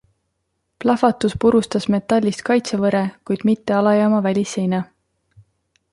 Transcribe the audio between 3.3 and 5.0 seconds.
kuid mitte alajaama välisseina.